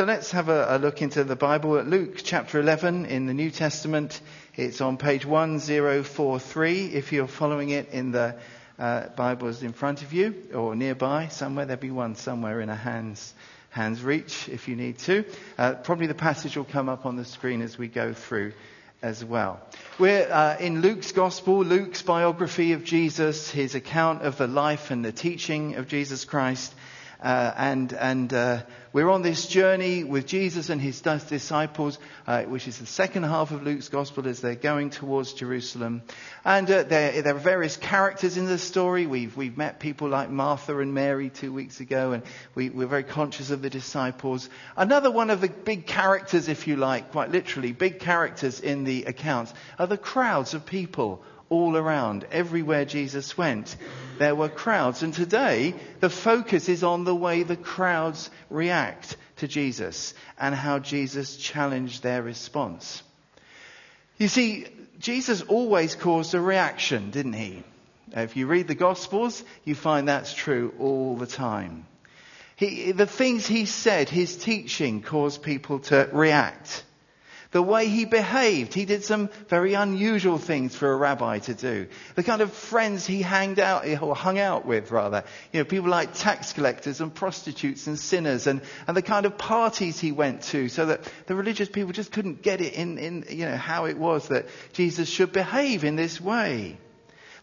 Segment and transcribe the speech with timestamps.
[0.00, 3.34] So let's have a, a, look into the Bible at Luke chapter 11 in the
[3.34, 4.18] New Testament.
[4.56, 8.34] It's on page 1043 if you're following it in the
[8.78, 11.66] uh, Bibles in front of you or nearby somewhere.
[11.66, 13.34] There'll be one somewhere in a hand's,
[13.68, 15.26] hand's reach if you need to.
[15.58, 18.54] Uh, probably the passage will come up on the screen as we go through
[19.02, 19.60] as well.
[19.98, 25.04] We're uh, in Luke's Gospel, Luke's biography of Jesus, his account of the life and
[25.04, 26.72] the teaching of Jesus Christ.
[27.22, 28.62] Uh, and and uh,
[28.92, 33.50] we're on this journey with Jesus and his disciples, uh, which is the second half
[33.50, 36.02] of Luke's gospel as they're going towards Jerusalem.
[36.44, 39.06] And uh, there, there, are various characters in the story.
[39.06, 42.22] We've we've met people like Martha and Mary two weeks ago, and
[42.54, 44.48] we, we're very conscious of the disciples.
[44.74, 49.04] Another one of the big characters, if you like, quite literally, big characters in the
[49.04, 52.24] accounts are the crowds of people all around.
[52.32, 53.76] Everywhere Jesus went,
[54.18, 55.02] there were crowds.
[55.02, 60.78] And today, the focus is on the way the crowds react to Jesus and how
[60.78, 63.02] Jesus challenged their response.
[64.16, 64.66] You see,
[64.98, 67.62] Jesus always caused a reaction, didn't he?
[68.12, 71.86] If you read the Gospels, you find that's true all the time.
[72.56, 76.84] He, the things he said, his teaching caused people to react.
[77.52, 81.88] The way he behaved, he did some very unusual things for a rabbi to do.
[82.14, 85.24] The kind of friends he hanged out, or hung out with rather.
[85.52, 89.36] You know, people like tax collectors and prostitutes and sinners and, and the kind of
[89.36, 93.24] parties he went to so that the religious people just couldn't get it in, in,
[93.28, 96.78] you know, how it was that Jesus should behave in this way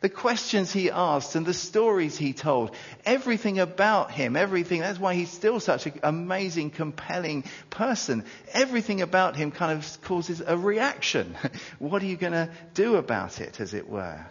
[0.01, 5.15] the questions he asked and the stories he told, everything about him, everything, that's why
[5.15, 8.23] he's still such an amazing, compelling person.
[8.53, 11.35] Everything about him kind of causes a reaction.
[11.79, 14.23] what are you going to do about it, as it were?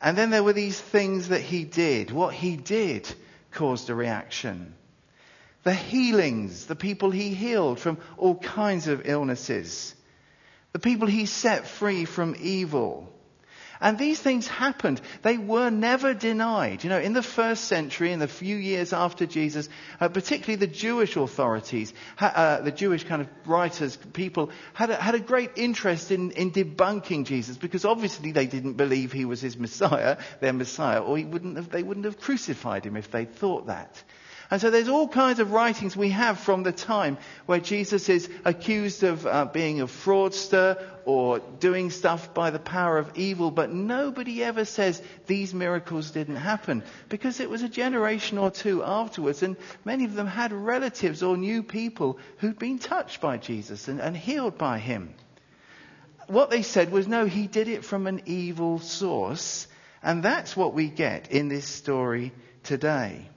[0.00, 2.10] And then there were these things that he did.
[2.10, 3.12] What he did
[3.50, 4.74] caused a reaction.
[5.64, 9.94] The healings, the people he healed from all kinds of illnesses.
[10.72, 13.12] The people he set free from evil
[13.80, 15.00] and these things happened.
[15.22, 16.84] They were never denied.
[16.84, 19.68] You know, in the first century, in the few years after Jesus,
[20.00, 25.14] uh, particularly the Jewish authorities, uh, the Jewish kind of writers, people, had a, had
[25.14, 29.56] a great interest in, in debunking Jesus because obviously they didn't believe he was his
[29.56, 33.66] Messiah, their Messiah, or he wouldn't have, they wouldn't have crucified him if they thought
[33.66, 34.02] that.
[34.50, 38.30] And so there's all kinds of writings we have from the time where Jesus is
[38.46, 43.70] accused of uh, being a fraudster or doing stuff by the power of evil, but
[43.70, 49.42] nobody ever says these miracles didn't happen because it was a generation or two afterwards
[49.42, 54.00] and many of them had relatives or knew people who'd been touched by Jesus and,
[54.00, 55.12] and healed by him.
[56.26, 59.66] What they said was no, he did it from an evil source
[60.02, 62.32] and that's what we get in this story
[62.62, 63.28] today.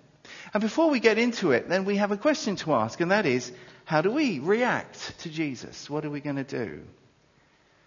[0.53, 3.25] And before we get into it, then we have a question to ask, and that
[3.25, 3.51] is,
[3.85, 5.89] how do we react to Jesus?
[5.89, 6.81] What are we going to do?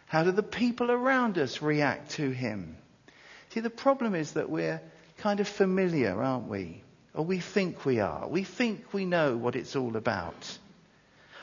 [0.07, 2.77] How do the people around us react to him?
[3.51, 4.81] See, the problem is that we're
[5.19, 6.83] kind of familiar, aren't we?
[7.15, 8.27] Or we think we are.
[8.27, 10.59] We think we know what it's all about.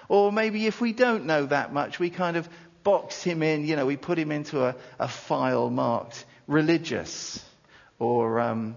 [0.10, 2.50] Or maybe if we don't know that much, we kind of
[2.84, 7.44] box him in, you know, we put him into a, a file marked religious
[8.00, 8.76] or um,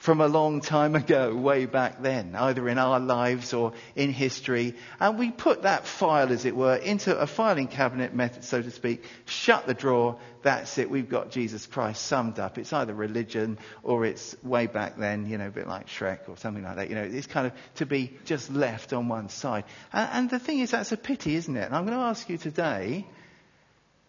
[0.00, 4.74] from a long time ago, way back then, either in our lives or in history.
[4.98, 8.70] And we put that file, as it were, into a filing cabinet method, so to
[8.70, 12.56] speak, shut the drawer, that's it, we've got Jesus Christ summed up.
[12.56, 16.38] It's either religion or it's way back then, you know, a bit like Shrek or
[16.38, 16.88] something like that.
[16.88, 19.64] You know, it's kind of to be just left on one side.
[19.92, 21.66] And, and the thing is, that's a pity, isn't it?
[21.66, 23.06] And I'm going to ask you today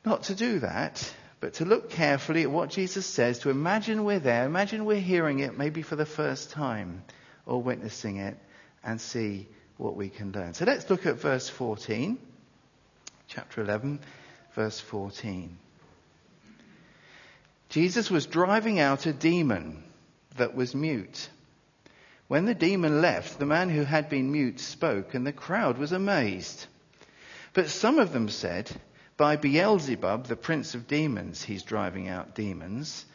[0.06, 4.20] not to do that but to look carefully at what Jesus says, to imagine we're
[4.20, 7.04] there, imagine we're hearing it maybe for the first time
[7.48, 8.38] or witnessing it
[8.84, 9.48] and see
[9.78, 10.54] what we can learn.
[10.54, 12.20] So let's look at verse 14,
[13.28, 14.00] chapter 11,
[14.54, 15.58] verse 14.
[17.70, 19.84] Jesus was driving out a demon
[20.38, 21.28] that was mute.
[22.28, 25.92] When the demon left, the man who had been mute spoke, and the crowd was
[25.92, 26.68] amazed.
[27.54, 28.70] But some of them said,
[29.18, 33.06] by Beelzebub, the prince of demons, he's driving out demons.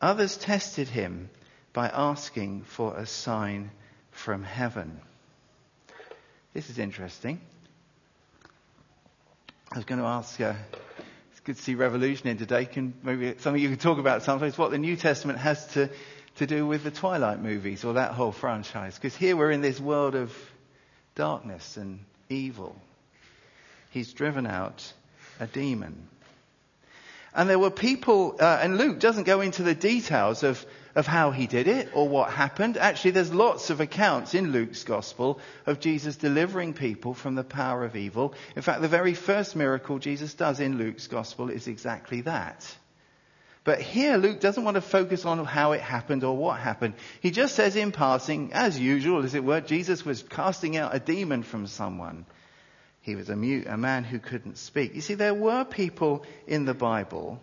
[0.00, 1.30] Others tested him
[1.72, 3.70] by asking for a sign
[4.10, 5.00] from heaven.
[6.52, 7.40] This is interesting.
[9.72, 10.54] I was going to ask, uh,
[11.30, 12.66] it's good to see Revolution in today.
[12.66, 15.88] Can maybe something you can talk about sometimes what the New Testament has to,
[16.36, 18.96] to do with the Twilight movies or that whole franchise.
[18.96, 20.36] Because here we're in this world of
[21.14, 22.76] darkness and evil.
[23.90, 24.92] He's driven out
[25.40, 26.08] a demon.
[27.34, 30.64] And there were people, uh, and Luke doesn't go into the details of,
[30.94, 32.76] of how he did it or what happened.
[32.76, 37.84] Actually, there's lots of accounts in Luke's gospel of Jesus delivering people from the power
[37.84, 38.34] of evil.
[38.54, 42.76] In fact, the very first miracle Jesus does in Luke's gospel is exactly that.
[43.64, 46.94] But here Luke doesn't want to focus on how it happened or what happened.
[47.20, 50.98] He just says in passing, as usual, as it were, Jesus was casting out a
[50.98, 52.26] demon from someone.
[53.02, 54.94] He was a mute, a man who couldn't speak.
[54.94, 57.40] You see, there were people in the Bible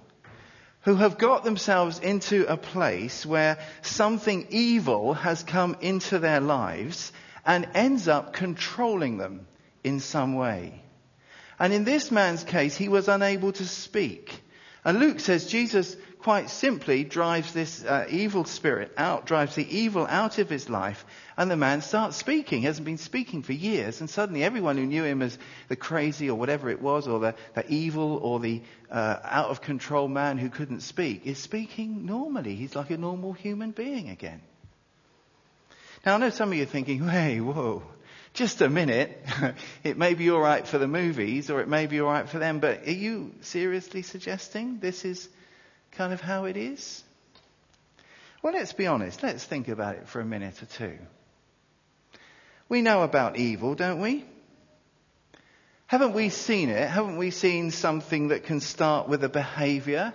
[0.83, 7.11] who have got themselves into a place where something evil has come into their lives
[7.45, 9.47] and ends up controlling them
[9.83, 10.81] in some way.
[11.59, 14.41] And in this man's case, he was unable to speak.
[14.85, 20.05] And Luke says Jesus quite simply drives this uh, evil spirit out, drives the evil
[20.05, 21.05] out of his life,
[21.37, 22.59] and the man starts speaking.
[22.59, 25.37] He hasn't been speaking for years, and suddenly everyone who knew him as
[25.69, 28.61] the crazy or whatever it was, or the, the evil or the
[28.91, 32.55] uh, out of control man who couldn't speak, is speaking normally.
[32.55, 34.41] He's like a normal human being again.
[36.05, 37.83] Now I know some of you are thinking, hey, whoa,
[38.33, 39.25] just a minute.
[39.85, 42.87] it may be alright for the movies, or it may be alright for them, but
[42.87, 45.29] are you seriously suggesting this is
[45.91, 47.03] kind of how it is?
[48.41, 49.21] Well, let's be honest.
[49.21, 50.97] Let's think about it for a minute or two.
[52.69, 54.23] We know about evil, don't we?
[55.87, 56.87] Haven't we seen it?
[56.87, 60.13] Haven't we seen something that can start with a behavior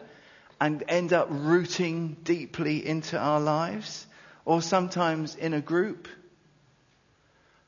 [0.60, 4.06] and end up rooting deeply into our lives?
[4.44, 6.06] Or sometimes in a group?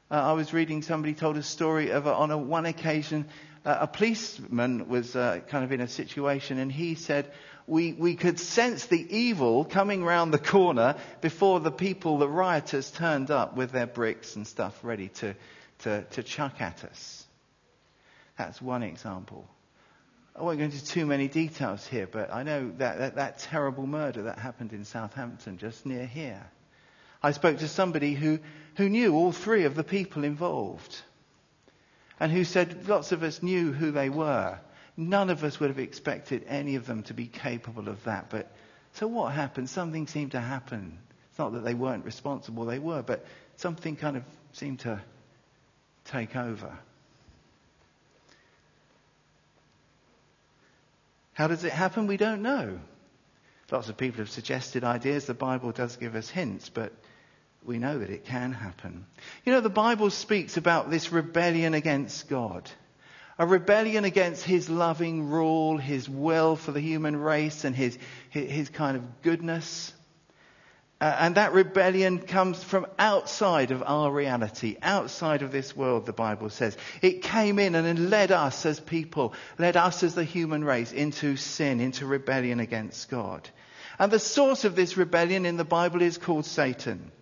[0.09, 3.27] Uh, I was reading somebody told a story of a, on a one occasion
[3.67, 7.29] uh, a policeman was uh, kind of in a situation and he said,
[7.67, 12.91] we, we could sense the evil coming round the corner before the people, the rioters,
[12.91, 15.35] turned up with their bricks and stuff ready to,
[15.81, 17.25] to, to chuck at us.
[18.39, 19.49] That's one example.
[20.37, 23.87] I won't go into too many details here, but I know that, that, that terrible
[23.87, 26.45] murder that happened in Southampton, just near here.
[27.23, 28.39] I spoke to somebody who,
[28.77, 30.95] who knew all three of the people involved
[32.21, 34.59] and who said lots of us knew who they were.
[34.97, 38.31] None of us would have expected any of them to be capable of that.
[38.31, 38.51] But
[38.95, 39.69] so what happened?
[39.69, 40.99] Something seemed to happen.
[41.31, 43.27] It's not that they weren't responsible, they were, but
[43.57, 45.03] something kind of seemed to
[46.07, 46.79] take over.
[51.35, 52.07] How does it happen?
[52.07, 52.81] We don't know.
[53.71, 55.27] Lots of people have suggested ideas.
[55.27, 56.93] The Bible does give us hints, but
[57.63, 59.05] we know that it can happen.
[59.45, 62.71] You know, the Bible speaks about this rebellion against God.
[63.39, 67.99] A rebellion against His loving rule, His will for the human race and His,
[68.31, 69.93] His kind of goodness.
[70.99, 76.13] Uh, and that rebellion comes from outside of our reality, outside of this world, the
[76.15, 76.75] Bible says.
[77.03, 81.37] It came in and led us as people, led us as the human race into
[81.37, 83.47] sin, into rebellion against God.
[83.99, 87.13] And the source of this rebellion in the Bible is called Satan.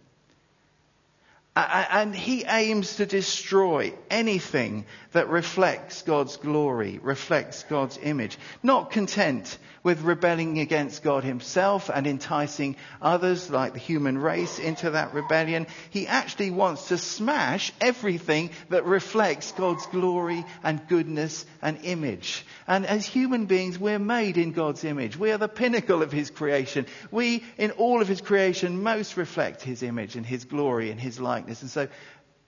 [1.57, 8.37] And he aims to destroy anything that reflects God's glory, reflects God's image.
[8.65, 14.91] Not content with rebelling against God himself and enticing others like the human race into
[14.91, 15.69] that rebellion.
[15.91, 22.45] He actually wants to smash everything that reflects God's glory and goodness and image.
[22.67, 25.17] And as human beings, we're made in God's image.
[25.17, 26.87] We are the pinnacle of his creation.
[27.13, 31.21] We, in all of his creation, most reflect his image and his glory and his
[31.21, 31.44] likeness.
[31.47, 31.89] And so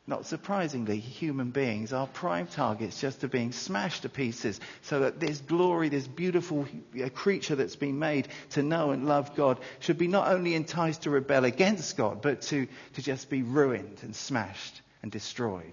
[0.08, 5.18] not surprisingly, human beings are prime targets just to being smashed to pieces so that
[5.18, 6.66] this glory, this beautiful
[7.02, 11.02] uh, creature that's been made to know and love God should be not only enticed
[11.02, 15.72] to rebel against God, but to, to just be ruined and smashed and destroyed.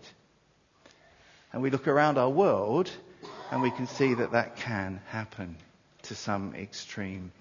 [1.51, 2.89] And we look around our world
[3.51, 5.57] and we can see that that can happen
[6.03, 7.31] to some extreme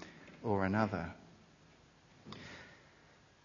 [0.43, 1.11] or another.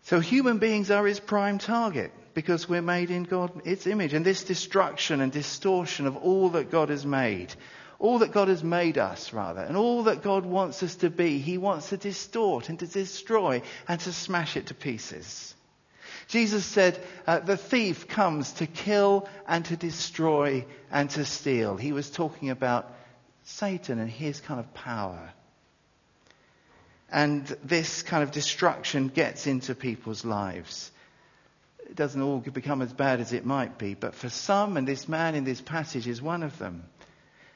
[0.03, 4.13] So human beings are his prime target because we're made in God's image.
[4.13, 7.51] And this destruction and distortion of all that God has made,
[7.97, 11.39] all that God has made us, rather, and all that God wants us to be,
[11.39, 15.55] He wants to distort and to destroy and to smash it to pieces.
[16.27, 21.75] Jesus said, uh, the thief comes to kill and to destroy and to steal.
[21.75, 22.93] He was talking about
[23.45, 25.31] Satan and his kind of power.
[27.11, 30.91] And this kind of destruction gets into people's lives
[31.95, 33.93] doesn't all become as bad as it might be.
[33.93, 36.83] But for some, and this man in this passage is one of them,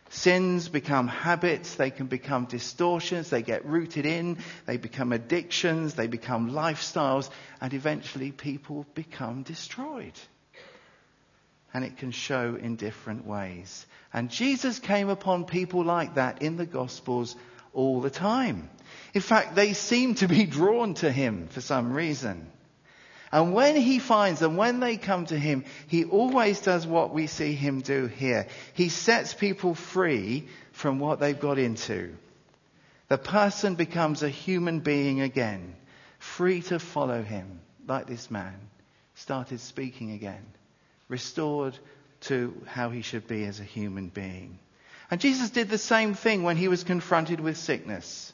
[0.09, 6.07] sins become habits, they can become distortions, they get rooted in, they become addictions, they
[6.07, 7.29] become lifestyles,
[7.61, 10.13] and eventually people become destroyed.
[11.73, 13.85] And it can show in different ways.
[14.13, 17.35] And Jesus came upon people like that in the Gospels
[17.73, 18.69] all the time.
[19.13, 22.47] In fact, they seem to be drawn to him for some reason.
[23.31, 27.27] And when he finds them, when they come to him, he always does what we
[27.27, 28.47] see him do here.
[28.73, 32.15] He sets people free from what they've got into.
[33.07, 35.75] The person becomes a human being again,
[36.19, 38.55] free to follow him, like this man
[39.15, 40.45] started speaking again,
[41.07, 41.77] restored
[42.21, 44.57] to how he should be as a human being.
[45.09, 48.33] And Jesus did the same thing when he was confronted with sickness.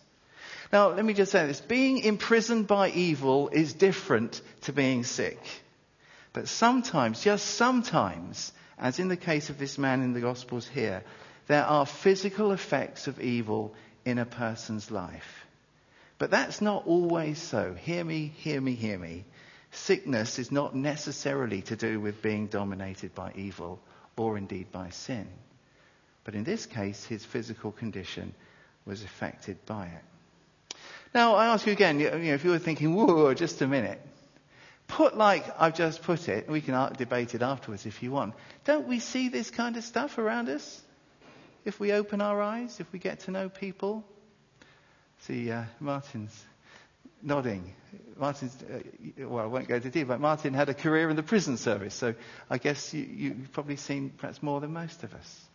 [0.72, 1.62] Now, let me just say this.
[1.62, 5.40] Being imprisoned by evil is different to being sick.
[6.34, 11.04] But sometimes, just sometimes, as in the case of this man in the Gospels here,
[11.48, 13.74] there are physical effects of evil
[14.06, 15.46] in a person's life.
[16.18, 17.74] But that's not always so.
[17.74, 19.24] Hear me, hear me, hear me.
[19.72, 23.80] Sickness is not necessarily to do with being dominated by evil
[24.18, 25.28] or indeed by sin.
[26.24, 28.34] But in this case, his physical condition
[28.86, 30.04] was affected by it.
[31.14, 34.02] Now, I ask you again, you know, if you were thinking, whoa, just a minute,
[34.88, 38.34] put like I've just put it, we can debate it afterwards if you want.
[38.66, 40.82] Don't we see this kind of stuff around us?
[41.66, 44.06] If we open our eyes, if we get to know people?
[45.22, 46.46] See, uh, Martin's
[47.22, 47.74] nodding.
[48.18, 51.24] Martin's, uh, well, I won't go into detail, but Martin had a career in the
[51.24, 52.16] prison service, so
[52.50, 55.46] I guess you, you've probably seen perhaps more than most of us.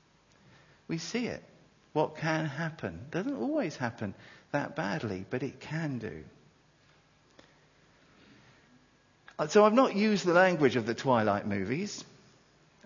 [0.89, 1.43] We see it.
[1.93, 3.07] What can happen?
[3.11, 4.15] Doesn't always happen
[4.53, 6.25] that badly, but it can do.
[9.39, 12.05] Uh, so I've not used the language of the Twilight movies.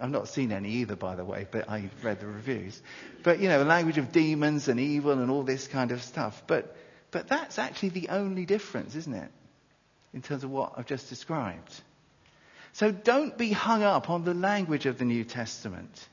[0.00, 2.80] I've not seen any either, by the way, but I read the reviews.
[3.22, 6.42] But, you know, the language of demons and evil and all this kind of stuff.
[6.46, 6.76] But
[7.10, 9.30] but that's actually the only difference, isn't it?
[10.12, 11.72] In terms of what I've just described.
[12.72, 16.08] So don't be hung up on the language of the New Testament.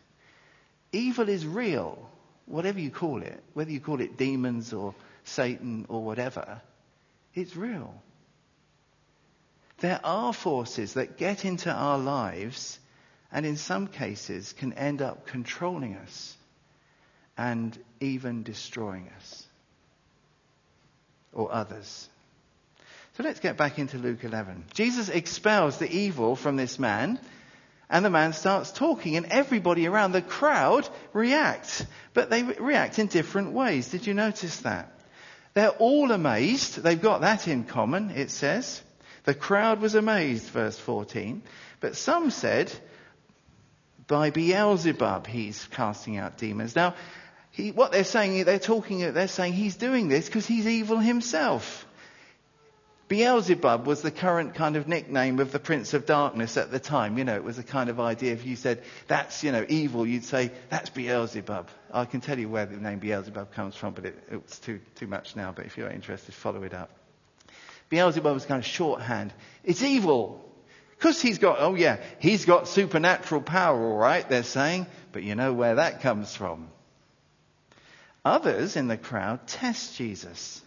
[0.93, 2.10] Evil is real,
[2.45, 6.61] whatever you call it, whether you call it demons or Satan or whatever,
[7.33, 7.93] it's real.
[9.79, 12.79] There are forces that get into our lives
[13.31, 16.37] and in some cases can end up controlling us
[17.37, 19.45] and even destroying us
[21.33, 22.07] or others.
[23.17, 24.65] So let's get back into Luke 11.
[24.73, 27.19] Jesus expels the evil from this man,
[27.89, 31.85] and the man starts talking, and everybody around the crowd reacts.
[32.13, 33.89] But they react in different ways.
[33.89, 34.92] Did you notice that?
[35.53, 36.81] They're all amazed.
[36.81, 38.81] They've got that in common, it says.
[39.24, 41.43] The crowd was amazed, verse 14.
[41.79, 42.72] But some said,
[44.07, 46.75] by Beelzebub he's casting out demons.
[46.75, 46.95] Now,
[47.51, 51.86] he, what they're saying, they're talking, they're saying he's doing this because he's evil himself.
[53.13, 57.20] Beelzebub was the current kind of nickname of the Prince of Darkness at the time.
[57.20, 58.34] You know, it was a kind of idea.
[58.34, 61.70] If you said that's, you know, evil, you'd say that's Beelzebub.
[61.93, 65.05] I can tell you where the name Beelzebub comes from, but it, it's too, too
[65.05, 65.51] much now.
[65.51, 66.89] But if you're interested, follow it up.
[67.89, 69.32] Beelzebub was kind of shorthand.
[69.63, 70.43] It's evil.
[70.98, 74.88] Because he's got, oh yeah, he's got supernatural power, all right, they're saying.
[75.12, 76.67] But you know where that comes from.
[78.25, 80.62] Others in the crowd test Jesus.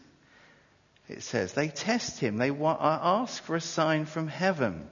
[1.08, 2.36] It says they test him.
[2.36, 4.88] They uh, ask for a sign from heaven.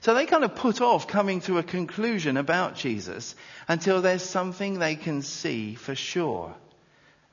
[0.00, 3.34] So they kind of put off coming to a conclusion about Jesus
[3.66, 6.54] until there's something they can see for sure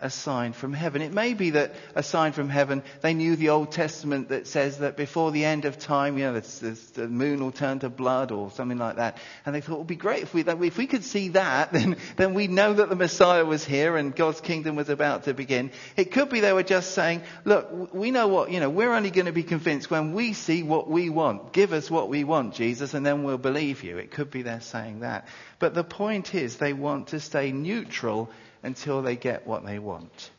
[0.01, 1.01] a sign from heaven.
[1.01, 4.79] It may be that a sign from heaven, they knew the Old Testament that says
[4.79, 8.33] that before the end of time, you know, the, the moon will turn to blood
[8.33, 9.17] or something like that.
[9.45, 11.95] And they thought it would be great if we, if we could see that, then,
[12.17, 15.71] then we know that the Messiah was here and God's kingdom was about to begin.
[15.95, 19.11] It could be they were just saying, look, we know what, you know, we're only
[19.11, 21.53] going to be convinced when we see what we want.
[21.53, 23.97] Give us what we want, Jesus, and then we'll believe you.
[23.97, 25.25] It could be they're saying that.
[25.59, 28.29] But the point is they want to stay neutral
[28.63, 30.31] until they get what they want.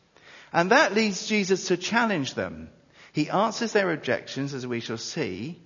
[0.53, 2.69] And that leads Jesus to challenge them.
[3.13, 5.59] He answers their objections, as we shall see,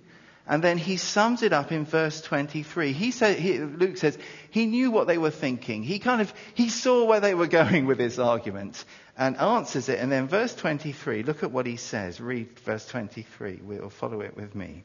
[0.46, 2.92] and then he sums it up in verse 23.
[2.92, 4.18] He said, he, Luke says,
[4.50, 5.84] he knew what they were thinking.
[5.84, 8.84] He kind of, he saw where they were going with this argument
[9.16, 10.00] and answers it.
[10.00, 12.20] And then verse 23, look at what he says.
[12.20, 13.60] Read verse 23.
[13.62, 14.82] We'll follow it with me.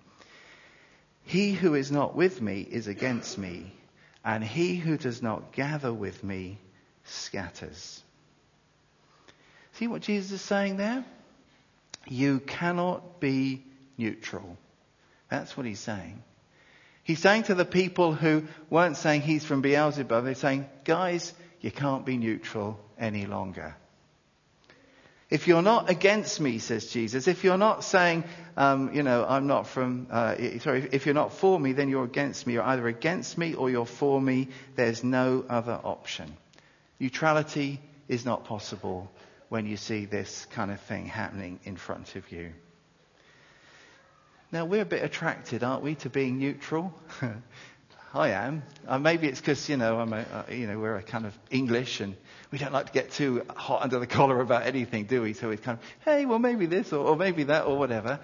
[1.23, 3.73] He who is not with me is against me,
[4.27, 6.59] and he who does not gather with me
[7.05, 8.03] scatters.
[9.71, 11.05] See what Jesus is saying there?
[12.09, 13.63] You cannot be
[13.97, 14.57] neutral.
[15.29, 16.21] That's what he's saying.
[17.03, 21.71] He's saying to the people who weren't saying he's from Beelzebub, they're saying, guys, you
[21.71, 23.77] can't be neutral any longer.
[25.29, 28.23] If you're not against me, says Jesus, if you're not saying,
[28.55, 32.05] um, you know, I'm not from, uh, sorry, if you're not for me, then you're
[32.05, 32.53] against me.
[32.53, 34.47] You're either against me or you're for me.
[34.75, 36.37] There's no other option.
[36.99, 39.11] Neutrality is not possible
[39.49, 42.53] when you see this kind of thing happening in front of you.
[44.49, 46.93] Now, we're a bit attracted, aren't we, to being neutral?
[48.13, 48.63] I am.
[48.87, 51.37] Uh, maybe it's because, you know, I'm a, uh, you know, we're a kind of
[51.51, 52.15] English and
[52.51, 55.33] we don't like to get too hot under the collar about anything, do we?
[55.33, 58.19] So it's kind of, hey, well, maybe this or, or maybe that or whatever.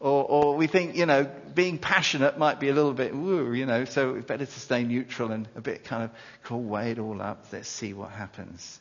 [0.00, 3.66] Or, or, we think, you know, being passionate might be a little bit woo, you
[3.66, 6.10] know, so it's better to stay neutral and a bit kind of
[6.44, 7.46] cool, weigh it all up.
[7.52, 8.80] Let's see what happens.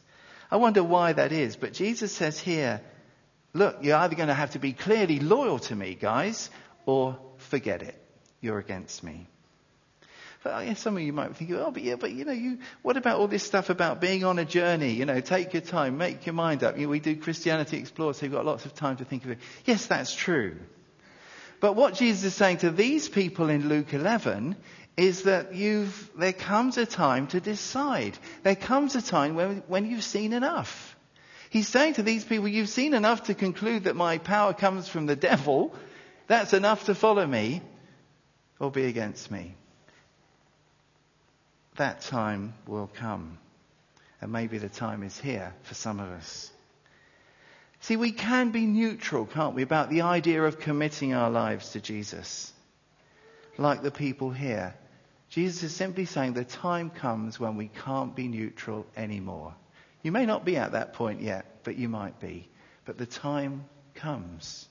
[0.51, 1.55] I wonder why that is.
[1.55, 2.81] But Jesus says here,
[3.53, 6.51] look, you're either going to have to be clearly loyal to me, guys,
[6.85, 7.99] or forget it.
[8.39, 9.27] You're against me.
[10.47, 12.59] But oh, yeah, some of you might think, oh, but yeah, but you know, you,
[12.81, 14.91] what about all this stuff about being on a journey?
[14.93, 16.77] You know, take your time, make your mind up.
[16.77, 19.31] You know, we do Christianity Explored, so you've got lots of time to think of
[19.31, 19.39] it.
[19.65, 20.55] Yes, that's true.
[21.59, 24.55] But what Jesus is saying to these people in Luke 11
[24.95, 28.17] is that you've, there comes a time to decide.
[28.43, 30.95] There comes a time when, when you've seen enough.
[31.49, 35.07] He's saying to these people, you've seen enough to conclude that my power comes from
[35.07, 35.75] the devil.
[36.27, 37.61] That's enough to follow me
[38.61, 39.57] or be against me.
[41.77, 43.37] That time will come.
[44.19, 46.51] And maybe the time is here for some of us.
[47.81, 51.79] See, we can be neutral, can't we, about the idea of committing our lives to
[51.79, 52.51] Jesus.
[53.57, 54.73] Like the people here.
[55.29, 59.53] Jesus is simply saying the time comes when we can't be neutral anymore.
[60.01, 62.49] You may not be at that point yet, but you might be.
[62.85, 64.67] But the time comes.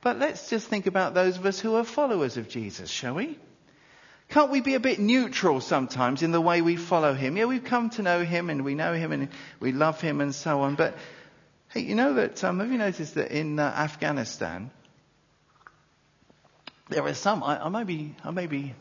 [0.00, 3.38] But let's just think about those of us who are followers of Jesus, shall we?
[4.32, 7.36] Can't we be a bit neutral sometimes in the way we follow him?
[7.36, 9.28] Yeah, we've come to know him and we know him and
[9.60, 10.74] we love him and so on.
[10.74, 10.96] But
[11.68, 14.70] hey, you know that, um, have you noticed that in uh, Afghanistan,
[16.88, 18.74] there are some, I, I may be, I may be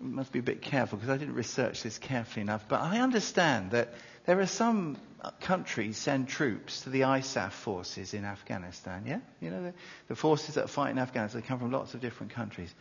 [0.00, 3.70] must be a bit careful because I didn't research this carefully enough, but I understand
[3.70, 3.94] that
[4.26, 4.96] there are some
[5.40, 9.20] countries send troops to the ISAF forces in Afghanistan, yeah?
[9.40, 9.74] You know, the,
[10.08, 12.74] the forces that fight in Afghanistan, come from lots of different countries.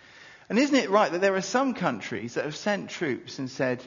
[0.51, 3.81] And isn't it right that there are some countries that have sent troops and said,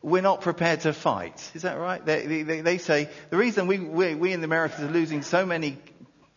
[0.00, 1.50] we're not prepared to fight.
[1.54, 2.02] Is that right?
[2.02, 5.44] They, they, they say the reason we, we, we in the Americas are losing so
[5.44, 5.76] many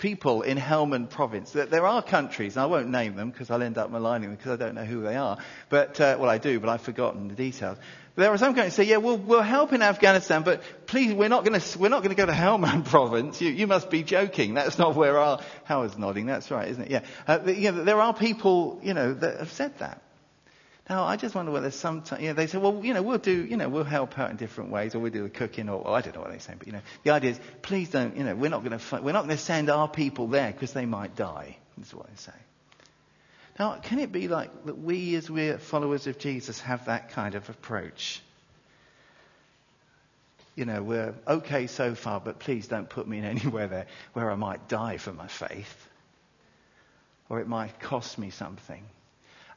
[0.05, 1.49] people in Helmand province.
[1.51, 4.55] There are countries, I won't name them because I'll end up maligning them because I
[4.55, 5.39] don't know who they are.
[5.69, 7.79] But, uh, well, I do, but I've forgotten the details.
[8.13, 11.27] But there are some countries say, yeah, we'll, we'll help in Afghanistan, but please, we're
[11.27, 13.41] not going to, we're not going to go to Helmand province.
[13.41, 14.53] You, you must be joking.
[14.53, 16.27] That's not where our, Howard's nodding.
[16.27, 16.91] That's right, isn't it?
[16.91, 17.01] Yeah.
[17.27, 20.03] Uh, you know, there are people, you know, that have said that.
[20.89, 23.43] Now, I just wonder whether sometimes, you know, they say, well, you know, we'll do,
[23.43, 25.95] you know, we'll help out in different ways, or we'll do the cooking, or, well,
[25.95, 28.23] I don't know what they're saying, but, you know, the idea is, please don't, you
[28.23, 30.85] know, we're not going to, we're not going to send our people there because they
[30.85, 31.57] might die.
[31.77, 32.37] That's what they say.
[33.57, 37.33] Now, can it be like that we, as we're followers of Jesus, have that kind
[37.33, 38.21] of approach?
[40.55, 44.29] You know, we're okay so far, but please don't put me in anywhere there where
[44.29, 45.87] I might die for my faith,
[47.27, 48.83] or it might cost me something.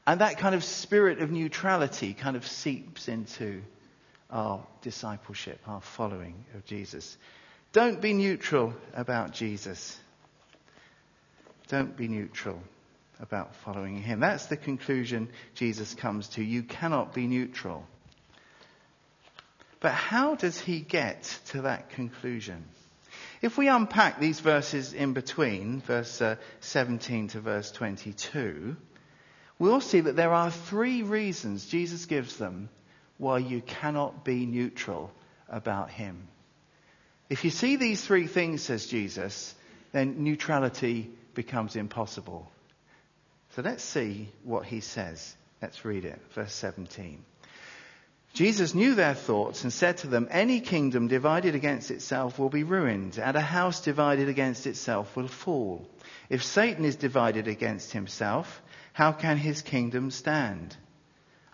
[0.09, 3.61] And that kind of spirit of neutrality kind of seeps into
[4.31, 7.18] our discipleship, our following of Jesus.
[7.75, 10.01] Don't be neutral about Jesus.
[11.68, 12.59] Don't be neutral
[13.21, 14.21] about following him.
[14.21, 16.42] That's the conclusion Jesus comes to.
[16.42, 17.87] You cannot be neutral.
[19.81, 22.64] But how does he get to that conclusion?
[23.42, 28.75] If we unpack these verses in between, verse uh, 17 to verse 22,
[29.59, 32.68] we'll see that there are three reasons Jesus gives them
[33.16, 35.11] why you cannot be neutral
[35.49, 36.29] about him.
[37.29, 39.55] If you see these three things, says Jesus,
[39.92, 42.51] then neutrality becomes impossible.
[43.55, 45.37] So let's see what he says.
[45.61, 46.21] Let's read it.
[46.33, 47.25] Verse 17.
[48.35, 52.62] Jesus knew their thoughts and said to them, Any kingdom divided against itself will be
[52.62, 55.88] ruined, and a house divided against itself will fall.
[56.29, 58.62] If Satan is divided against himself,
[58.98, 60.76] how can his kingdom stand?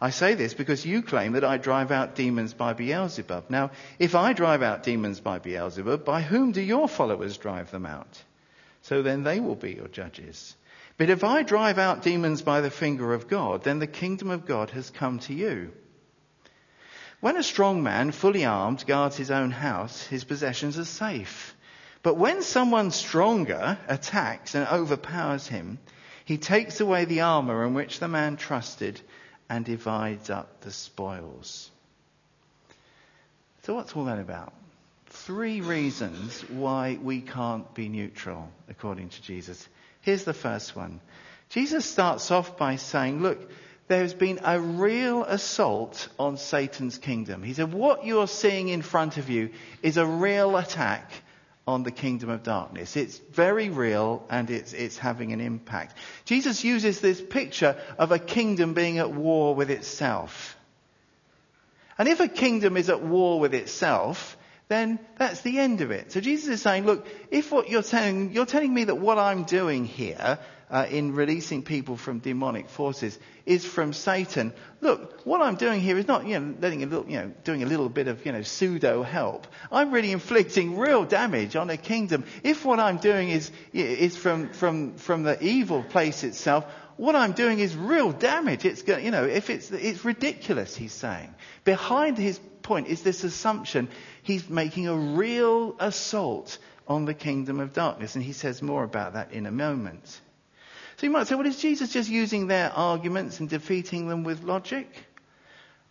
[0.01, 3.51] I say this because you claim that I drive out demons by Beelzebub.
[3.51, 7.85] Now, if I drive out demons by Beelzebub, by whom do your followers drive them
[7.85, 8.25] out?
[8.81, 10.57] So then they will be your judges.
[10.97, 14.47] But if I drive out demons by the finger of God, then the kingdom of
[14.47, 15.71] God has come to you.
[17.21, 21.55] When a strong man, fully armed, guards his own house, his possessions are safe.
[22.03, 25.79] But when someone stronger attacks and overpowers him,
[26.25, 29.01] he takes away the armor in which the man trusted
[29.49, 31.71] and divides up the spoils.
[33.63, 34.53] So, what's all that about?
[35.07, 39.69] Three reasons why we can't be neutral, according to Jesus.
[40.01, 41.01] Here's the first one.
[41.51, 43.51] Jesus starts off by saying, Look,
[43.87, 47.43] there's been a real assault on Satan's kingdom.
[47.43, 49.51] He said, what you're seeing in front of you
[49.83, 51.11] is a real attack
[51.67, 52.97] on the kingdom of darkness.
[52.97, 55.97] It's very real and it's, it's having an impact.
[56.25, 60.57] Jesus uses this picture of a kingdom being at war with itself.
[61.97, 64.37] And if a kingdom is at war with itself,
[64.69, 66.13] then that's the end of it.
[66.13, 69.45] So Jesus is saying, look, if what you're telling, you're telling me that what I'm
[69.45, 70.39] doing here
[70.75, 74.53] uh, in releasing people from demonic forces is from Satan.
[74.81, 77.63] Look, what I'm doing here is not, you know, letting a little, you know, doing
[77.63, 79.47] a little bit of, you know, pseudo help.
[79.71, 82.25] I'm really inflicting real damage on a kingdom.
[82.43, 86.65] If what I'm doing is, is from, from, from the evil place itself,
[86.97, 88.65] what I'm doing is real damage.
[88.65, 91.33] It's, you know, if it's, it's ridiculous, he's saying.
[91.63, 93.89] Behind his point is this assumption
[94.25, 96.59] he's making a real assault
[96.89, 98.17] on the kingdom of darkness.
[98.17, 100.21] And he says more about that in a moment.
[101.05, 104.89] You might say, well, is Jesus just using their arguments and defeating them with logic?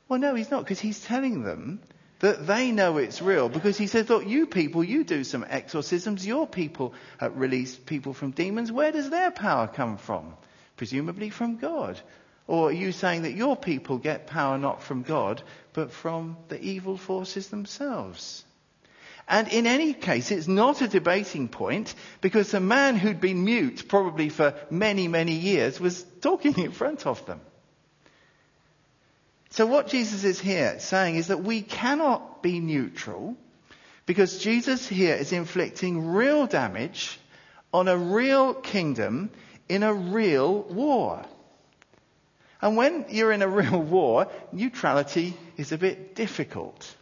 [0.09, 1.81] Well, no, he's not, because he's telling them
[2.17, 3.47] that they know it's real.
[3.47, 6.25] Because he says, look, you people, you do some exorcisms.
[6.25, 8.71] Your people uh, release people from demons.
[8.71, 10.33] Where does their power come from?
[10.77, 12.01] Presumably from God.
[12.47, 16.59] Or are you saying that your people get power not from God, but from the
[16.59, 18.43] evil forces themselves?
[19.27, 23.87] And in any case, it's not a debating point because the man who'd been mute
[23.87, 27.39] probably for many, many years was talking in front of them.
[29.51, 33.37] So what Jesus is here saying is that we cannot be neutral
[34.05, 37.19] because Jesus here is inflicting real damage
[37.73, 39.29] on a real kingdom
[39.69, 41.23] in a real war.
[42.61, 46.95] And when you're in a real war, neutrality is a bit difficult.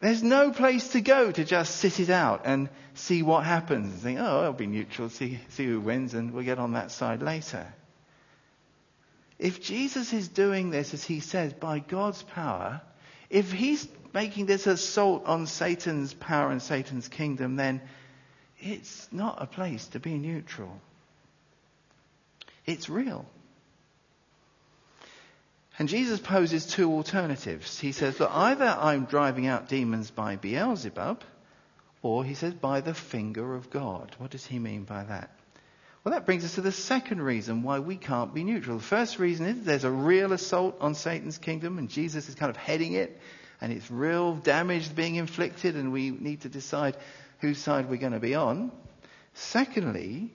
[0.00, 4.02] There's no place to go to just sit it out and see what happens and
[4.02, 7.22] think, oh, I'll be neutral, see, see who wins, and we'll get on that side
[7.22, 7.66] later.
[9.38, 12.80] If Jesus is doing this, as he says, by God's power,
[13.30, 17.82] if he's making this assault on Satan's power and Satan's kingdom, then
[18.58, 20.80] it's not a place to be neutral.
[22.64, 23.26] It's real.
[25.78, 27.78] And Jesus poses two alternatives.
[27.78, 31.22] He says, look, either I'm driving out demons by Beelzebub,
[32.02, 34.14] or he says, by the finger of God.
[34.18, 35.30] What does he mean by that?
[36.02, 38.78] Well, that brings us to the second reason why we can't be neutral.
[38.78, 42.48] The first reason is there's a real assault on Satan's kingdom, and Jesus is kind
[42.48, 43.20] of heading it,
[43.60, 46.96] and it's real damage being inflicted, and we need to decide
[47.40, 48.70] whose side we're going to be on.
[49.34, 50.30] Secondly,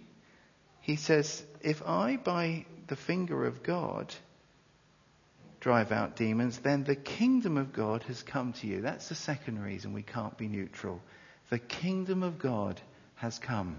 [0.81, 4.13] he says, if I, by the finger of God,
[5.61, 8.81] drive out demons, then the kingdom of God has come to you.
[8.81, 11.01] That's the second reason we can't be neutral.
[11.49, 12.81] The kingdom of God
[13.15, 13.77] has come.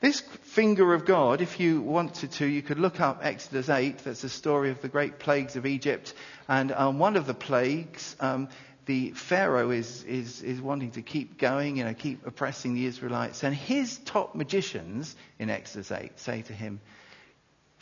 [0.00, 3.98] This finger of God, if you wanted to, you could look up Exodus 8.
[3.98, 6.12] That's the story of the great plagues of Egypt.
[6.48, 8.48] And um, one of the plagues, um,
[8.84, 13.42] the Pharaoh is, is, is wanting to keep going, you know, keep oppressing the Israelites.
[13.42, 16.80] And his top magicians in Exodus 8 say to him,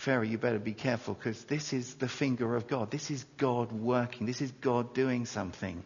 [0.05, 2.91] Pharaoh, you better be careful because this is the finger of God.
[2.91, 4.27] This is God working.
[4.27, 5.83] This is God doing something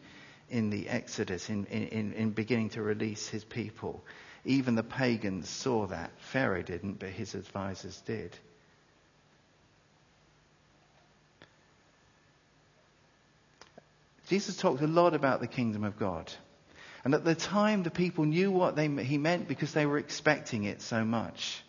[0.50, 4.04] in the Exodus, in, in, in beginning to release his people.
[4.44, 6.10] Even the pagans saw that.
[6.18, 8.36] Pharaoh didn't, but his advisors did.
[14.26, 16.32] Jesus talked a lot about the kingdom of God.
[17.04, 20.64] And at the time, the people knew what they, he meant because they were expecting
[20.64, 21.62] it so much.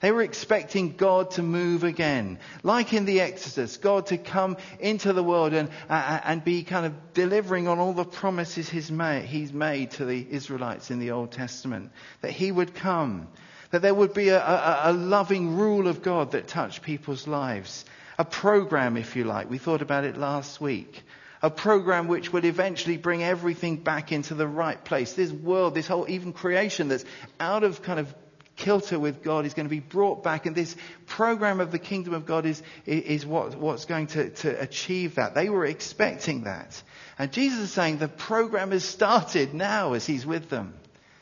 [0.00, 2.38] They were expecting God to move again.
[2.62, 6.84] Like in the Exodus, God to come into the world and, uh, and be kind
[6.84, 11.12] of delivering on all the promises he's made, he's made to the Israelites in the
[11.12, 11.92] Old Testament.
[12.20, 13.28] That he would come.
[13.70, 17.86] That there would be a, a, a loving rule of God that touched people's lives.
[18.18, 19.48] A program, if you like.
[19.48, 21.04] We thought about it last week
[21.42, 25.12] a program which would eventually bring everything back into the right place.
[25.12, 27.04] This world, this whole even creation that's
[27.38, 28.12] out of kind of
[28.56, 30.46] kilter with God is going to be brought back.
[30.46, 30.74] And this
[31.06, 35.34] program of the kingdom of God is, is what, what's going to, to achieve that.
[35.34, 36.82] They were expecting that.
[37.18, 40.74] And Jesus is saying the program has started now as he's with them.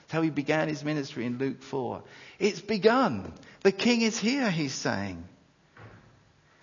[0.03, 2.03] That's how he began his ministry in Luke 4.
[2.39, 3.33] It's begun.
[3.63, 5.25] The king is here, he's saying.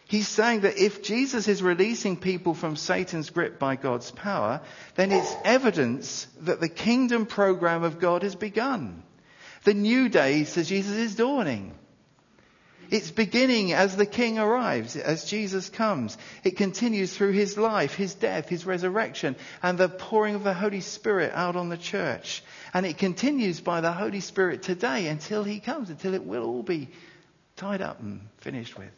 [0.07, 4.59] He's saying that if Jesus is releasing people from Satan's grip by God's power,
[4.95, 9.03] then it's evidence that the kingdom program of God has begun.
[9.63, 11.75] The new day, says Jesus, is dawning.
[12.89, 16.17] It's beginning as the King arrives, as Jesus comes.
[16.43, 20.81] It continues through his life, his death, his resurrection, and the pouring of the Holy
[20.81, 22.43] Spirit out on the church.
[22.73, 26.63] And it continues by the Holy Spirit today until he comes, until it will all
[26.63, 26.89] be
[27.55, 28.91] tied up and finished with.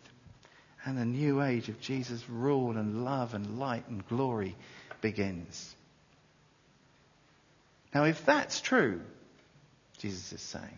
[0.85, 4.55] And the new age of Jesus' rule and love and light and glory
[5.01, 5.75] begins.
[7.93, 9.01] Now, if that's true,
[10.03, 10.77] Jesus is saying,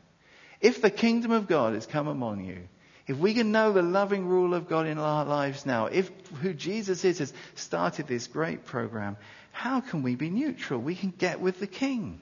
[0.62, 2.60] if the kingdom of God has come among you,
[3.08, 6.12] if we can know the loving rule of God in our lives now, if
[6.42, 9.18] who Jesus is has started this great program,
[9.52, 10.80] how can we be neutral?
[10.80, 12.20] We can get with the king.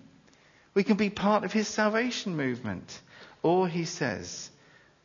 [0.73, 3.01] We can be part of his salvation movement.
[3.41, 4.49] Or, he says,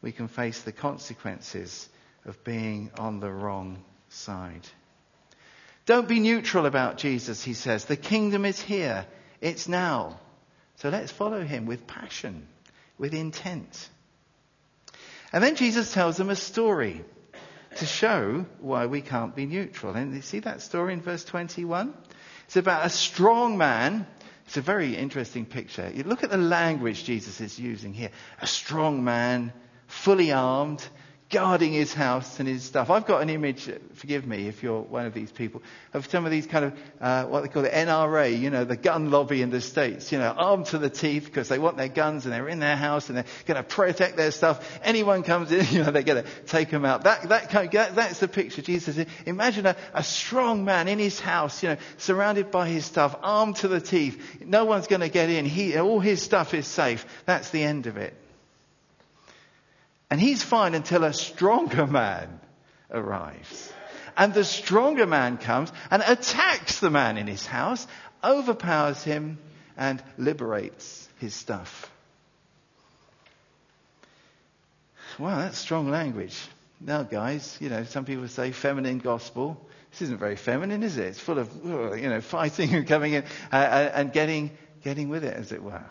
[0.00, 1.88] we can face the consequences
[2.24, 4.68] of being on the wrong side.
[5.84, 7.86] Don't be neutral about Jesus, he says.
[7.86, 9.04] The kingdom is here.
[9.40, 10.20] It's now.
[10.78, 12.46] So let's follow him with passion,
[12.98, 13.88] with intent.
[15.32, 17.04] And then Jesus tells them a story
[17.76, 19.94] to show why we can't be neutral.
[19.94, 21.92] And you see that story in verse 21?
[22.46, 24.06] It's about a strong man.
[24.46, 25.90] It's a very interesting picture.
[25.92, 28.10] You look at the language Jesus is using here.
[28.40, 29.52] A strong man,
[29.88, 30.86] fully armed,
[31.30, 32.88] guarding his house and his stuff.
[32.88, 35.62] I've got an image, forgive me if you're one of these people,
[35.92, 38.76] of some of these kind of, uh, what they call the NRA, you know, the
[38.76, 41.88] gun lobby in the States, you know, armed to the teeth because they want their
[41.88, 44.80] guns and they're in their house and they're going to protect their stuff.
[44.82, 47.04] Anyone comes in, you know, they're going to take them out.
[47.04, 49.04] That, that, kind of, that's the picture Jesus.
[49.26, 53.56] Imagine a, a strong man in his house, you know, surrounded by his stuff, armed
[53.56, 54.40] to the teeth.
[54.44, 55.44] No one's going to get in.
[55.44, 57.04] He, all his stuff is safe.
[57.26, 58.17] That's the end of it.
[60.10, 62.40] And he's fine until a stronger man
[62.90, 63.72] arrives.
[64.16, 67.86] And the stronger man comes and attacks the man in his house,
[68.24, 69.38] overpowers him,
[69.76, 71.90] and liberates his stuff.
[75.18, 76.36] Wow, that's strong language.
[76.80, 79.60] Now, guys, you know, some people say feminine gospel.
[79.90, 81.06] This isn't very feminine, is it?
[81.06, 84.50] It's full of, you know, fighting and coming in uh, uh, and getting,
[84.82, 85.84] getting with it, as it were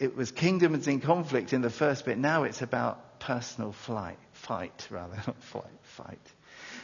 [0.00, 2.18] it was kingdoms in conflict in the first bit.
[2.18, 6.18] Now it's about personal flight, fight rather, not flight, fight.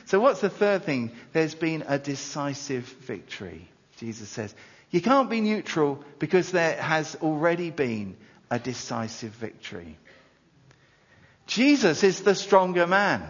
[0.05, 1.11] So what's the third thing?
[1.33, 3.69] There's been a decisive victory.
[3.97, 4.55] Jesus says,
[4.91, 8.17] you can't be neutral because there has already been
[8.51, 9.99] a decisive victory.
[11.47, 13.27] Jesus is the stronger man.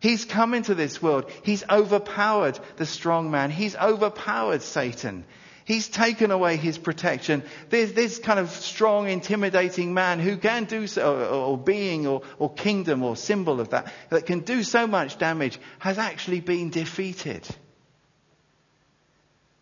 [0.00, 1.30] He's come into this world.
[1.42, 3.50] He's overpowered the strong man.
[3.50, 5.24] He's overpowered Satan.
[5.68, 7.42] He's taken away his protection.
[7.68, 12.50] There's this kind of strong, intimidating man who can do so, or, being, or, or
[12.50, 17.46] kingdom, or symbol of that, that can do so much damage, has actually been defeated.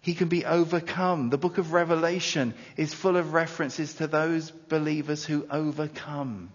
[0.01, 1.31] He can be overcome.
[1.31, 6.53] The book of Revelation is full of references to those believers who overcome.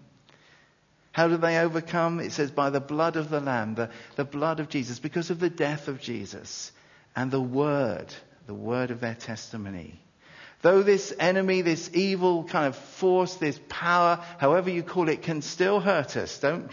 [1.12, 2.20] How do they overcome?
[2.20, 5.40] It says by the blood of the Lamb, the, the blood of Jesus, because of
[5.40, 6.72] the death of Jesus
[7.14, 8.06] and the word
[8.46, 10.00] the word of their testimony.
[10.62, 15.42] Though this enemy, this evil kind of force, this power, however you call it, can
[15.42, 16.72] still hurt us, don't,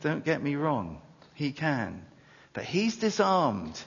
[0.00, 1.00] don't get me wrong.
[1.34, 2.04] He can.
[2.52, 3.80] But he's disarmed.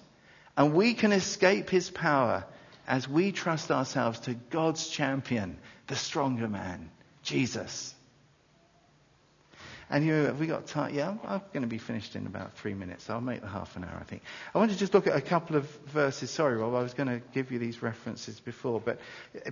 [0.56, 2.46] And we can escape his power
[2.88, 6.90] as we trust ourselves to God's champion, the stronger man,
[7.24, 7.94] Jesus.
[9.92, 10.96] And you, have we got time?
[10.96, 13.04] Yeah, I'm going to be finished in about three minutes.
[13.04, 14.22] So I'll make the half an hour, I think.
[14.56, 16.32] I want to just look at a couple of verses.
[16.32, 19.00] Sorry, Rob, I was going to give you these references before, but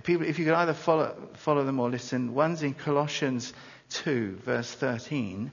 [0.02, 2.32] people, if you could either follow, follow them or listen.
[2.32, 3.52] One's in Colossians
[3.90, 5.50] 2, verse 13.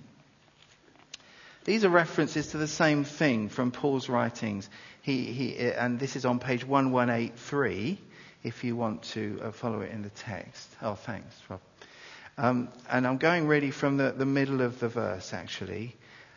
[1.66, 4.70] These are references to the same thing from Paul's writings.
[5.02, 7.98] He, he, and this is on page 1183
[8.44, 10.70] if you want to uh, follow it in the text.
[10.82, 11.60] Oh, thanks, Rob.
[12.38, 15.96] Um, and I'm going really from the, the middle of the verse, actually.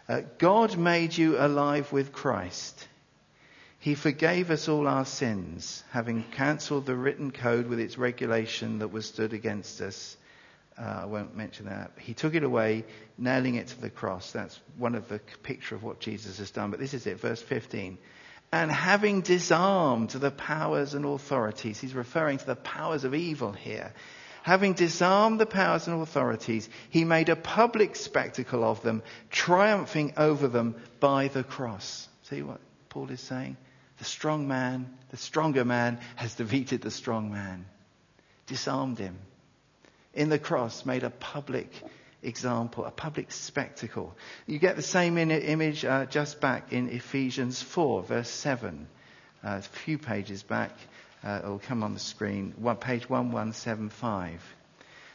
[0.09, 2.89] Uh, God made you alive with Christ.
[3.79, 8.89] He forgave us all our sins, having cancelled the written code with its regulation that
[8.89, 10.17] was stood against us.
[10.79, 11.93] Uh, I won't mention that.
[11.99, 12.85] He took it away,
[13.19, 14.33] nailing it to the cross.
[14.33, 16.71] That's one of the picture of what Jesus has done.
[16.71, 17.99] But this is it, verse 15.
[18.53, 23.93] And having disarmed the powers and authorities, he's referring to the powers of evil here
[24.43, 30.49] having disarmed the powers and authorities, he made a public spectacle of them, triumphing over
[30.49, 32.09] them by the cross.
[32.25, 33.57] See what Paul is saying?
[33.99, 37.67] The strong man, the stronger man has defeated the strong man,
[38.47, 39.19] disarmed him.
[40.15, 41.71] In the cross, made a public
[42.23, 44.17] example, a public spectacle.
[44.47, 48.89] You get the same image uh, just back in Ephesians 4, verse 7,
[49.45, 50.73] uh, a few pages back
[51.25, 54.43] uh, it'll come on the screen, one, page 1175.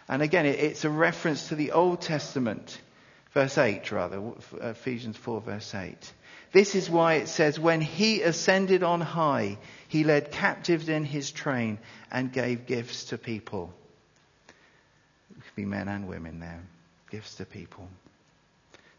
[0.07, 2.79] And again, it, it's a reference to the Old Testament,
[3.33, 4.21] verse 8 rather,
[4.61, 6.13] Ephesians 4 verse 8.
[6.51, 11.31] This is why it says, when he ascended on high, he led captives in his
[11.31, 11.79] train
[12.11, 13.73] and gave gifts to people.
[14.47, 16.63] It could be men and women there.
[17.11, 17.89] Gifts to people.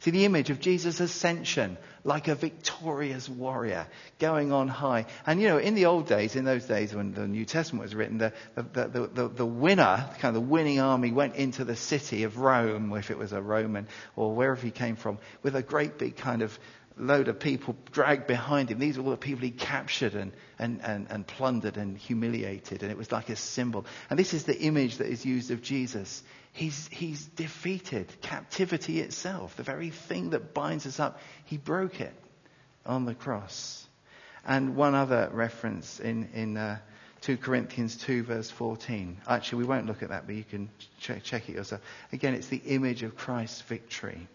[0.00, 3.86] See the image of Jesus' ascension, like a victorious warrior
[4.18, 5.06] going on high.
[5.26, 7.94] And you know, in the old days, in those days when the New Testament was
[7.94, 11.76] written, the, the, the, the, the winner, kind of the winning army went into the
[11.76, 15.62] city of Rome, if it was a Roman, or wherever he came from, with a
[15.62, 16.58] great big kind of
[16.98, 18.78] load of people dragged behind him.
[18.78, 22.82] These were all the people he captured and, and, and, and plundered and humiliated.
[22.82, 23.86] And it was like a symbol.
[24.08, 26.22] And this is the image that is used of Jesus.
[26.56, 31.20] He's, he's defeated captivity itself, the very thing that binds us up.
[31.44, 32.14] He broke it
[32.86, 33.86] on the cross.
[34.42, 36.78] And one other reference in, in uh,
[37.20, 39.18] 2 Corinthians 2 verse 14.
[39.28, 41.82] Actually, we won't look at that, but you can check, check it yourself.
[42.10, 44.26] Again, it's the image of Christ's victory.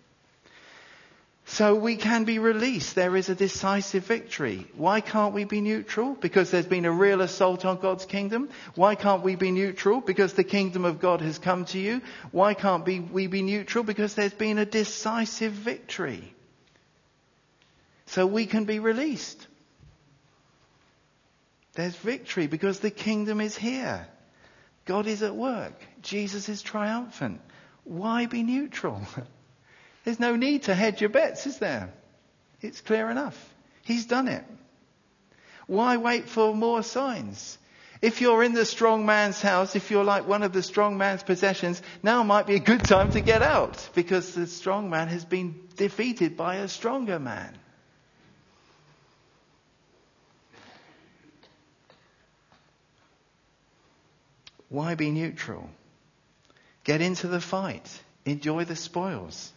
[1.45, 2.95] So we can be released.
[2.95, 4.67] There is a decisive victory.
[4.75, 6.15] Why can't we be neutral?
[6.15, 8.49] Because there's been a real assault on God's kingdom.
[8.75, 10.01] Why can't we be neutral?
[10.01, 12.01] Because the kingdom of God has come to you.
[12.31, 13.83] Why can't we be neutral?
[13.83, 16.33] Because there's been a decisive victory.
[18.05, 19.47] So we can be released.
[21.73, 24.07] There's victory because the kingdom is here.
[24.85, 25.73] God is at work.
[26.01, 27.41] Jesus is triumphant.
[27.83, 29.01] Why be neutral?
[30.03, 31.93] There's no need to hedge your bets, is there?
[32.61, 33.37] It's clear enough.
[33.83, 34.43] He's done it.
[35.67, 37.57] Why wait for more signs?
[38.01, 41.21] If you're in the strong man's house, if you're like one of the strong man's
[41.21, 45.23] possessions, now might be a good time to get out because the strong man has
[45.23, 47.55] been defeated by a stronger man.
[54.69, 55.69] Why be neutral?
[56.83, 57.87] Get into the fight.
[58.25, 59.53] Enjoy the spoils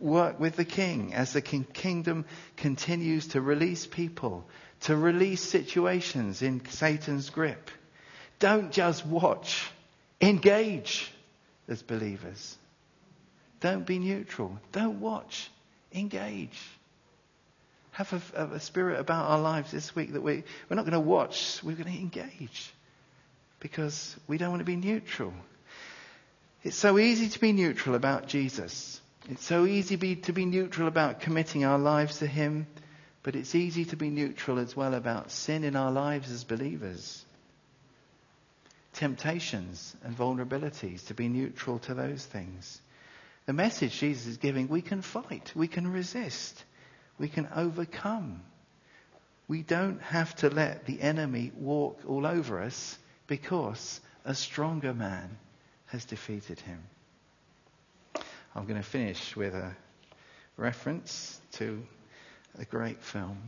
[0.00, 2.24] work with the king as the king- kingdom
[2.56, 4.46] continues to release people,
[4.80, 7.70] to release situations in Satan's grip.
[8.38, 9.70] Don't just watch.
[10.20, 11.12] Engage
[11.68, 12.56] as believers.
[13.60, 14.58] Don't be neutral.
[14.72, 15.50] Don't watch.
[15.92, 16.58] Engage.
[17.92, 21.00] Have a, a spirit about our lives this week that we, we're not going to
[21.00, 22.72] watch, we're going to engage.
[23.60, 25.32] Because we don't want to be neutral.
[26.62, 29.00] It's so easy to be neutral about Jesus.
[29.30, 32.66] It's so easy be, to be neutral about committing our lives to Him,
[33.22, 37.26] but it's easy to be neutral as well about sin in our lives as believers.
[38.94, 42.80] Temptations and vulnerabilities, to be neutral to those things.
[43.44, 46.64] The message Jesus is giving, we can fight, we can resist,
[47.18, 48.40] we can overcome.
[49.46, 55.36] We don't have to let the enemy walk all over us because a stronger man
[55.86, 56.82] has defeated him.
[58.58, 59.70] I'm going to finish with a
[60.56, 61.80] reference to
[62.58, 63.38] a great film.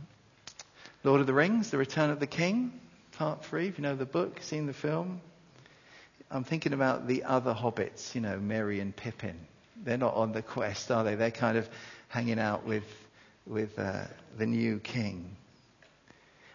[1.03, 2.79] Lord of the Rings, The Return of the King,
[3.17, 3.67] part three.
[3.67, 5.19] If you know the book, seen the film.
[6.31, 9.37] I'm thinking about the other hobbits, you know, Merry and Pippin.
[9.83, 11.15] They're not on the quest, are they?
[11.15, 11.69] They're kind of
[12.07, 12.85] hanging out with,
[13.45, 14.05] with uh,
[14.37, 15.35] the new king.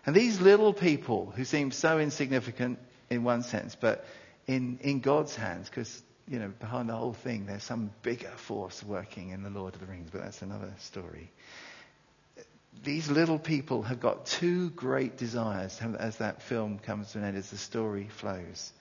[0.06, 2.78] And these little people who seem so insignificant
[3.10, 4.06] in one sense, but
[4.46, 8.82] in, in God's hands, because you know, behind the whole thing, there's some bigger force
[8.82, 11.30] working in the Lord of the Rings, but that's another story.
[12.82, 17.36] These little people have got two great desires as that film comes to an end,
[17.36, 18.72] as the story flows.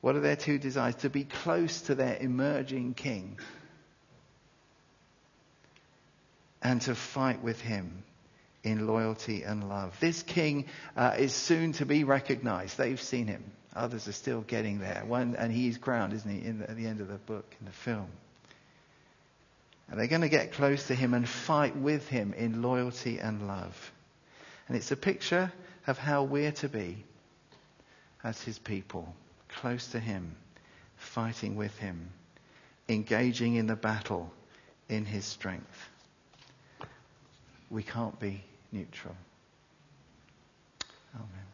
[0.00, 0.94] What are their two desires?
[0.96, 3.38] To be close to their emerging king
[6.62, 8.02] and to fight with him
[8.64, 9.98] in loyalty and love.
[10.00, 12.76] This king uh, is soon to be recognized.
[12.76, 13.52] They've seen him.
[13.74, 15.02] Others are still getting there.
[15.06, 17.72] One, and he's crowned, isn't he, the, at the end of the book, in the
[17.72, 18.08] film.
[19.90, 23.46] And they're going to get close to him and fight with him in loyalty and
[23.46, 23.92] love.
[24.66, 25.52] And it's a picture
[25.86, 27.04] of how we're to be
[28.22, 29.14] as his people,
[29.48, 30.36] close to him,
[30.96, 32.10] fighting with him,
[32.88, 34.30] engaging in the battle
[34.88, 35.88] in his strength.
[37.70, 39.14] We can't be neutral.
[41.14, 41.47] Amen.